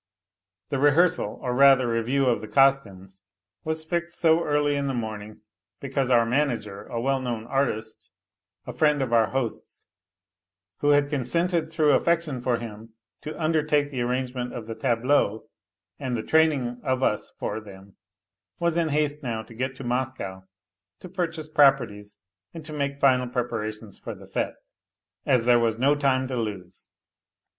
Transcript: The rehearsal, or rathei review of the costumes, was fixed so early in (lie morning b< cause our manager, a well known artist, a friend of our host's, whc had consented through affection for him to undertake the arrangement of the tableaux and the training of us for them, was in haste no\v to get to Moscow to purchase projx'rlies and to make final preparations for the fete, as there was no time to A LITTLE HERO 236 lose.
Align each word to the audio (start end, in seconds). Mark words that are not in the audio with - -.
The 0.69 0.79
rehearsal, 0.79 1.37
or 1.43 1.53
rathei 1.53 1.87
review 1.87 2.25
of 2.25 2.41
the 2.41 2.47
costumes, 2.47 3.21
was 3.63 3.85
fixed 3.85 4.17
so 4.17 4.43
early 4.43 4.75
in 4.75 4.87
(lie 4.87 4.95
morning 4.95 5.41
b< 5.79 5.89
cause 5.89 6.09
our 6.09 6.25
manager, 6.25 6.85
a 6.87 6.99
well 6.99 7.21
known 7.21 7.45
artist, 7.45 8.09
a 8.65 8.73
friend 8.73 9.03
of 9.03 9.13
our 9.13 9.27
host's, 9.29 9.85
whc 10.81 10.93
had 10.95 11.09
consented 11.11 11.69
through 11.69 11.91
affection 11.91 12.41
for 12.41 12.57
him 12.57 12.95
to 13.21 13.39
undertake 13.39 13.91
the 13.91 14.01
arrangement 14.01 14.53
of 14.55 14.65
the 14.65 14.73
tableaux 14.73 15.43
and 15.99 16.17
the 16.17 16.23
training 16.23 16.81
of 16.83 17.03
us 17.03 17.31
for 17.37 17.59
them, 17.59 17.95
was 18.57 18.77
in 18.79 18.89
haste 18.89 19.21
no\v 19.21 19.45
to 19.49 19.53
get 19.53 19.75
to 19.75 19.83
Moscow 19.83 20.41
to 20.99 21.09
purchase 21.09 21.47
projx'rlies 21.47 22.17
and 22.55 22.65
to 22.65 22.73
make 22.73 22.99
final 22.99 23.27
preparations 23.27 23.99
for 23.99 24.15
the 24.15 24.25
fete, 24.25 24.55
as 25.27 25.45
there 25.45 25.59
was 25.59 25.77
no 25.77 25.93
time 25.93 26.27
to 26.27 26.33
A 26.33 26.37
LITTLE 26.41 26.45
HERO 26.45 26.53
236 26.73 26.89
lose. 26.89 26.91